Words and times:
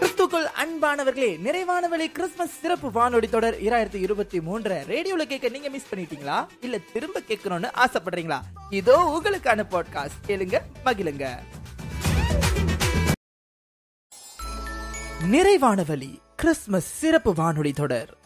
கிறிஸ்துக்குள் 0.00 0.46
அன்பானவர்களே 0.62 1.38
நிறைவான 1.38 1.88
வழி 1.88 2.10
கிறிஸ்துமஸ் 2.10 2.60
சிறப்பு 2.60 2.90
வானொலி 2.90 3.28
தொடர் 3.28 3.60
இரண்டாயிரத்தி 3.60 3.94
இருபத்தி 3.94 4.40
மூன்று 4.40 4.84
ரேடியோல 4.88 5.22
கேட்க 5.22 5.48
நீங்க 5.48 5.68
மிஸ் 5.68 5.94
பண்ணிட்டீங்களா? 5.94 6.46
இல்ல 6.60 6.78
திரும்ப 6.92 7.20
கேட்கணும்னு 7.20 7.70
ஆசைப்படுறீங்களா? 7.76 8.40
இதோ 8.70 9.20
உங்களுக்கான 9.20 9.62
பாட்காஸ்ட் 9.70 10.28
கேளுங்க 10.28 10.60
மகிழுங்க. 10.84 11.36
நிறைவானவழி 15.30 16.18
கிறிஸ்துமஸ் 16.36 16.98
சிறப்பு 16.98 17.34
வானொலி 17.34 17.72
தொடர். 17.72 18.18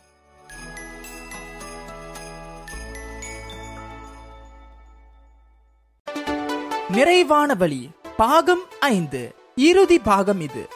நிறைவான 6.88 7.54
வழி 7.54 7.90
பாகம் 8.16 8.62
ஐந்து. 8.80 9.34
இறுதி 9.56 9.98
பாகம் 9.98 10.40
இது. 10.40 10.68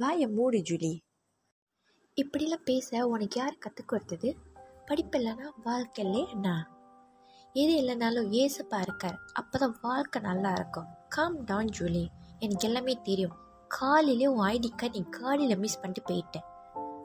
வாய 0.00 0.28
மூடு 0.28 0.58
ஜூலி. 0.58 1.00
இப்படிலாம் 2.16 2.64
பேச 2.64 3.06
உனக்கு 3.06 3.40
யார் 3.40 3.58
கற்றுக் 3.58 3.88
கொடுத்தது? 3.88 4.36
படிப்பு 4.86 5.18
இல்லைன்னா 5.18 5.48
வாழ்க்கையிலே 5.64 6.28
என்ன? 6.30 6.68
எது 7.52 7.72
இல்லைனாலும் 7.82 8.28
ஏசப்பா 8.30 8.80
இருக்கார். 8.80 9.18
அப்போ 9.32 9.58
தான் 9.58 9.76
வாழ்க்கை 9.82 10.22
நல்லா 10.22 10.52
இருக்கும். 10.52 10.86
Calm 11.08 11.44
down 11.44 11.70
Julie. 11.78 12.06
எனக்கு 12.38 12.66
எல்லாமே 12.66 12.98
தெரியும். 13.02 13.36
காலையிலே 13.68 14.26
உன் 14.26 14.46
ஐடி 14.46 14.70
கார்டு 14.76 15.00
நீ 15.00 15.08
காலையில் 15.08 15.58
மிஸ் 15.58 15.80
பண்ணிட்டு 15.80 16.12
போயிட்டேன் 16.12 16.46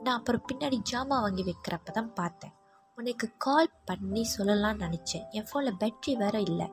நான் 0.04 0.18
அப்புறம் 0.18 0.46
பின்னாடி 0.54 0.80
ஜாமா 0.92 1.18
வாங்கி 1.22 1.44
வைக்கிறப்ப 1.44 1.92
தான் 1.92 2.14
பார்த்தேன். 2.14 2.52
உனக்கு 2.96 3.30
கால் 3.38 3.72
பண்ணி 3.86 4.28
சொல்லலாம்னு 4.38 4.86
நினச்சேன். 4.86 5.30
என் 5.30 5.48
ஃபோனில் 5.54 5.80
பேட்ரி 5.80 6.16
வேற 6.16 6.40
இல்லை. 6.40 6.72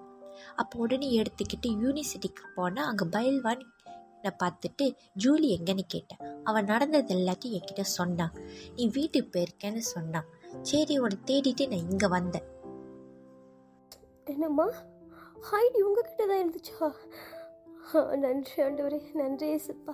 அப்போ 0.57 0.79
உடனே 0.79 1.23
எடுத்துக்கிட்டு 1.23 1.69
யூனிவர்சிட்டிக்கு 1.69 2.45
போனால் 2.55 2.87
அங்கே 2.87 3.05
பயில்வான் 3.19 3.62
நான் 4.27 4.41
பார்த்துட்டு 4.43 4.87
ஜூலி 5.25 5.48
எங்கன்னு 5.57 5.85
கேட்டேன். 5.95 6.23
அவன் 6.48 6.71
நடந்தது 6.73 7.15
எல்லாத்தையும் 7.19 7.57
என்கிட்ட 7.59 7.85
சொன்னான். 7.99 8.35
நீ 8.77 8.85
வீட்டுக்கு 8.99 9.30
போயிருக்கேன்னு 9.37 9.85
சொன்னான். 9.95 10.29
சரி 10.71 10.96
உன்னை 11.05 11.19
தேடிட்டு 11.30 11.65
நான் 11.73 11.87
இங்கே 11.91 12.09
வந்தேன். 12.16 12.47
என்னம்மா? 14.35 14.69
ஹைடி 15.49 15.80
உங்ககிட்ட 15.87 16.23
தான் 16.30 16.43
இருந்துச்சா? 16.43 16.87
நன்றி 18.23 18.57
ஆண்டவரே 18.63 18.99
நன்றி 19.19 19.47
ஏசுப்பா. 19.57 19.93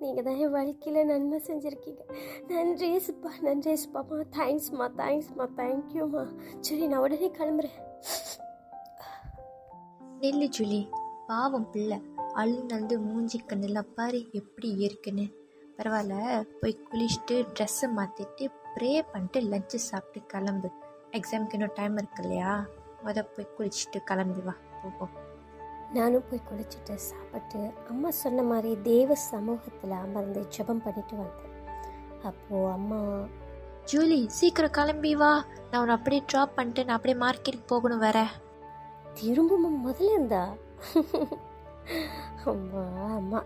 நீங்கள் 0.00 0.24
தான் 0.26 0.40
என் 0.44 0.52
வாழ்க்கையில் 0.56 1.08
நன்மை 1.10 1.38
செஞ்சுருக்கீங்க. 1.46 2.02
நன்றி 2.50 2.88
ஏசுப்பா 2.96 3.30
நன்றி 3.46 3.70
ஏசுப்பாம்மா 3.74 4.26
தேங்க்ஸ்மா 4.38 4.86
தேங்க்ஸ்மா 5.00 5.46
தேங்க்யூம்மா 5.60 6.24
சரி 6.66 6.86
நான் 6.92 7.04
உடனே 7.06 7.30
கிளம்புறேன். 7.38 7.78
நெல்லு 10.22 10.48
ஜூலி. 10.56 10.80
பாவம் 11.30 11.70
பிள்ளை. 11.70 11.98
அழு 12.32 12.64
நந்து 12.68 12.98
மூஞ்சி 12.98 13.38
கண்ணில் 13.38 13.88
பாரு 13.94 14.28
எப்படி 14.32 14.68
இருக்குன்னு. 14.76 15.26
பரவாயில்ல 15.76 16.14
போய் 16.60 16.78
குளிச்சுட்டு 16.86 17.36
ட்ரெஸ்ஸை 17.54 17.88
மாற்றிட்டு 17.96 18.44
ப்ரே 18.74 18.92
பண்ணிட்டு 19.12 19.40
லஞ்சு 19.40 19.78
சாப்பிட்டு 19.88 20.26
கிளம்பு. 20.26 20.68
எக்ஸாமுக்கு 21.10 21.52
இன்னும் 21.52 21.70
டைம் 21.74 21.96
இருக்கு 21.96 22.22
இல்லையா? 22.22 22.66
முத 23.04 23.26
போய் 23.34 23.48
குளிச்சுட்டு 23.58 23.98
கிளம்பி 24.04 24.40
வா 24.40 24.54
போவோம். 24.82 25.14
நானும் 25.92 26.24
போய் 26.30 26.42
குளிச்சுட்டு 26.48 26.94
சாப்பிட்டு 26.94 27.72
அம்மா 27.88 28.10
சொன்ன 28.10 28.42
மாதிரி 28.42 28.82
தேவ 28.82 29.14
சமூகத்தில் 29.14 29.90
அமர்ந்து 29.90 30.40
ஜெபம் 30.56 30.82
பண்ணிட்டு 30.84 31.16
வந்தேன். 31.16 31.54
அப்போது 32.22 32.72
அம்மா 32.72 33.26
ஜூலி 33.92 34.26
சீக்கிரம் 34.26 34.70
கிளம்பி 34.70 35.14
வா. 35.14 35.44
நான் 35.70 35.80
உன்னை 35.80 35.94
அப்படியே 35.94 36.22
ட்ராப் 36.32 36.56
பண்ணிட்டு 36.56 36.84
நான் 36.84 36.96
அப்படியே 36.96 37.18
மார்க்கெட்டுக்கு 37.24 37.66
போகணும் 37.66 37.98
வேற. 37.98 38.26
திரும்பவும் 39.14 39.80
முதல்ல 39.86 40.10
இருந்தா 40.10 40.54
அம்மா 42.50 42.82
அம்மா. 43.16 43.40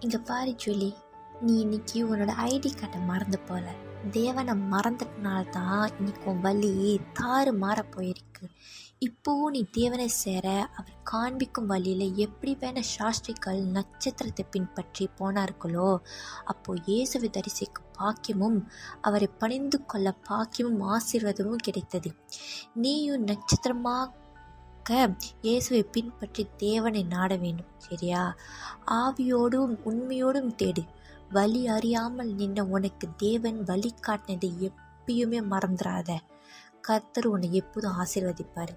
இங்கே 0.00 0.18
பாரு 0.26 0.52
ஜூலி 0.64 0.90
நீ 1.40 1.60
இன்னைக்கு 1.60 1.98
உன்னோட 2.08 2.32
ஐடி 2.46 2.70
கார்டை 2.74 3.04
மறந்து 3.04 3.38
போல. 3.38 3.66
தேவனை 4.10 4.54
மறந்துட்டனால 4.72 5.50
தான் 5.50 5.90
இன்னைக்கு 5.98 6.30
உன் 6.30 6.40
வலி 6.40 7.00
தாறு 7.20 7.52
மாற 7.56 7.84
போயிருக்கு. 7.96 8.44
இப்போவும் 9.00 9.54
நீ 9.54 9.66
தேவனை 9.70 10.08
சேர 10.08 10.68
அவர் 10.78 10.96
காண்பிக்கும் 11.02 11.66
வழியில் 11.66 12.16
எப்படி 12.16 12.56
வேண 12.60 12.80
சாஸ்திரிகள் 12.80 13.60
நட்சத்திரத்தை 13.76 14.44
பின்பற்றி 14.50 15.08
போனார்களோ 15.18 15.98
அப்போ 16.44 16.74
இயேசுவை 16.86 17.30
தரிசிக்க 17.30 17.82
பாக்கியமும் 17.98 18.58
அவரை 19.00 19.28
பணிந்து 19.38 19.86
கொள்ள 19.86 20.14
பாக்கியமும் 20.28 20.82
ஆசீர்வாதமும் 20.94 21.64
கிடைத்தது. 21.68 22.12
நீயும் 22.74 23.22
நட்சத்திரமாக 23.22 24.12
இயேசுவை 25.42 25.82
பின்பற்றி 25.82 26.48
தேவனை 26.56 27.02
நாட 27.02 27.36
வேண்டும் 27.36 27.72
சரியா? 27.76 28.36
ஆவியோடும் 28.90 29.74
உண்மையோடும் 29.84 30.50
தேடு. 30.62 30.84
வழி 31.30 31.68
அறியாமல் 31.68 32.34
நின்ன 32.34 32.60
உனக்கு 32.60 33.08
தேவன் 33.16 33.62
வழி 33.62 33.94
காட்டினதை 34.06 34.70
எப்பயுமே 34.70 35.40
மறந்துடாத 35.50 36.16
கர்த்தர் 36.80 37.26
உன்னை 37.26 37.52
எப்போதும் 37.52 37.92
ஆசீர்வதிப்பார். 37.98 38.68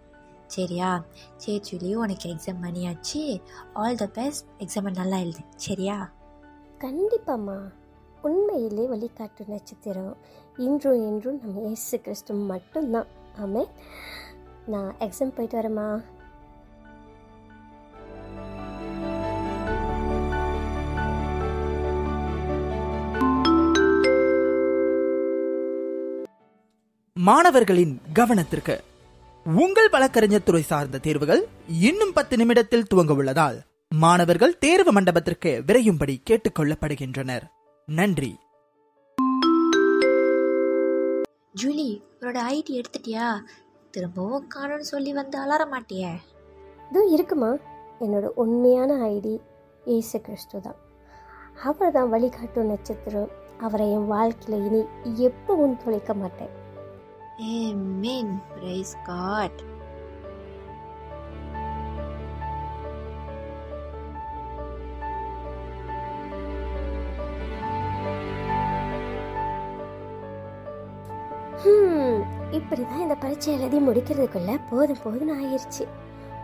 சரியா? 0.47 1.03
சரி 1.37 1.63
சொல்லி 1.63 1.95
உனக்கு 1.95 2.29
எக்ஸாம் 2.29 2.63
பண்ணியாச்சு 2.63 3.41
ஆல் 3.73 3.95
த 3.95 4.07
பெஸ்ட் 4.07 4.45
எக்ஸாமை 4.59 4.91
நல்லா 4.93 5.17
எழுது. 5.17 5.39
சரியா? 5.55 6.11
கண்டிப்பாம்மா. 6.79 7.71
உண்மையிலே 8.21 8.87
வழிகாட்டு 8.87 9.47
நட்சத்திரம் 9.47 10.17
இன்றும் 10.57 11.05
என்றும் 11.05 11.41
நம்ம 11.43 11.61
இயேசு 11.61 12.01
கிறிஸ்து 12.01 12.33
மட்டும்தான். 12.33 13.05
ஆமே 13.41 13.67
நான் 14.65 14.95
எக்ஸாம் 14.99 15.35
போயிட்டு 15.35 15.61
வரேம்மா. 15.61 16.03
மாணவர்களின் 27.17 28.01
கவனத்திற்கு. 28.13 28.79
உங்கள் 29.45 29.89
வழக்கறிஞர் 29.89 30.43
துறை 30.43 30.61
சார்ந்த 30.61 30.97
தேர்வுகள் 30.97 31.47
இன்னும் 31.67 32.13
பத்து 32.13 32.37
நிமிடத்தில் 32.37 32.85
துவங்க 32.95 33.15
உள்ளதால் 33.15 33.61
மாணவர்கள் 33.89 34.57
தேர்வு 34.57 34.91
மண்டபத்திற்கு 34.91 35.63
விரையும்படி 35.67 36.21
கேட்டுக்கொள்ளப்படுகின்றனர். 36.29 37.41
நன்றி. 37.85 38.37
ஜூலி 41.63 42.01
உன்னோட 42.19 42.37
ஐடி 42.49 42.81
எடுத்துட்டியா? 42.81 43.39
திரும்பவும் 43.91 44.47
காணும்னு 44.47 44.83
சொல்லி 44.83 45.13
வந்து 45.13 45.37
அலற 45.37 45.65
மாட்டியே. 45.65 46.11
இதோ 46.89 47.03
இருக்குமா? 47.03 47.55
என்னோட 47.99 48.25
உண்மையான 48.35 48.93
ஐடி 48.93 49.39
இயேசு 49.85 50.21
கிறிஸ்து 50.21 50.61
தான். 50.61 50.75
அவர் 51.63 51.91
தான் 51.91 52.09
வழிகாட்டும் 52.09 52.67
நட்சத்திரம். 52.67 53.29
அவரை 53.59 53.91
என் 53.91 54.07
வாழ்க்கையில் 54.07 54.85
இனி 55.05 55.27
எப்பவும் 55.27 55.83
தொலைக்க 55.83 56.13
மாட்டேன். 56.13 56.65
Amen. 57.37 58.41
Praise 58.51 58.95
God. 59.05 59.51
Hmm, 71.59 72.17
இப்படி 72.51 72.81
தான் 72.81 73.01
இந்த 73.01 73.15
பரீட்சை 73.15 73.53
எழுதி 73.53 73.79
முடிக்கிறதுக்குள்ள 73.79 74.51
போதும் 74.69 75.01
போதும் 75.03 75.31
ஆயிடுச்சு 75.37 75.85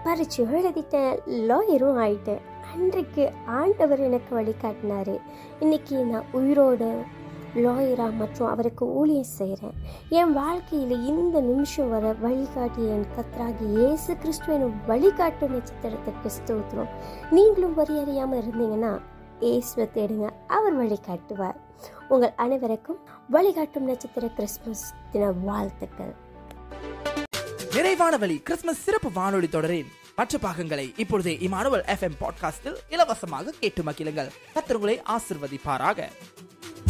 பரீட்சை 0.04 0.46
எழுதிட்டேன் 0.54 1.14
லாயரும் 1.50 2.00
ஆயிட்டேன் 2.04 2.42
அன்றைக்கு 2.74 3.26
ஆண்டவர் 3.60 4.02
எனக்கு 4.02 4.32
வழிகாட்டினாரு 4.36 5.16
இன்னைக்கு 5.60 5.98
நான் 6.06 6.32
உயிரோடு 6.32 6.90
லோயரா 7.56 8.06
மற்றும் 8.16 8.48
அவருக்கு 8.48 8.86
ஊழியம் 8.94 9.32
செய்கிறேன். 9.40 9.76
என் 10.10 10.34
வாழ்க்கையில் 10.34 11.06
இந்த 11.06 11.42
நிமிஷம் 11.42 11.90
வர 11.90 12.14
வழிகாட்டி 12.14 12.88
என் 12.88 13.06
கத்ராகி 13.18 13.90
ஏசு 13.90 14.18
கிறிஸ்துவின் 14.18 14.74
வழிகாட்டு 14.88 15.48
நட்சத்திரத்தை 15.48 16.32
ஸ்தோத்திரம். 16.38 16.92
நீங்களும் 17.32 17.74
வரி 17.74 18.00
அறியாமல் 18.00 18.42
இருந்தீங்கன்னா 18.42 19.02
இயேசுவை 19.40 19.90
தேடுங்க 19.96 20.30
அவர் 20.48 20.78
வழிகாட்டுவார். 20.82 21.58
உங்கள் 22.10 22.34
அனைவருக்கும் 22.36 23.00
வழிகாட்டும் 23.30 23.86
நட்சத்திர 23.86 24.28
கிறிஸ்துமஸ் 24.28 24.94
தின 25.12 25.32
வாழ்த்துக்கள். 25.32 26.14
நிறைவான 27.76 28.18
வழி 28.18 28.38
கிறிஸ்துமஸ் 28.38 28.84
சிறப்பு 28.84 29.12
வானொலி 29.14 29.50
தொடரின் 29.50 29.92
மற்ற 30.16 30.38
பாகங்களை 30.38 30.94
இப்பொழுதே 30.98 31.38
இமானுவல் 31.42 31.86
எஃப்எம் 31.94 32.20
பாட்காஸ்டில் 32.24 32.76
இலவசமாக 32.90 33.54
கேட்டு 33.60 33.84
மகிழுங்கள். 33.84 34.30
கத்திரங்களை 34.56 34.98
ஆசிர்வதிப்பாராக. 35.16 36.10